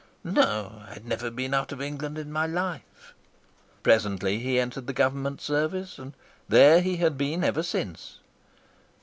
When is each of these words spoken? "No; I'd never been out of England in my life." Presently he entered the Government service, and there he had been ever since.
"No; 0.23 0.81
I'd 0.89 1.05
never 1.05 1.29
been 1.29 1.53
out 1.53 1.71
of 1.71 1.79
England 1.79 2.17
in 2.17 2.31
my 2.31 2.47
life." 2.47 3.13
Presently 3.83 4.39
he 4.39 4.59
entered 4.59 4.87
the 4.87 4.93
Government 4.93 5.39
service, 5.39 5.99
and 5.99 6.15
there 6.49 6.81
he 6.81 6.97
had 6.97 7.19
been 7.19 7.43
ever 7.43 7.61
since. 7.61 8.17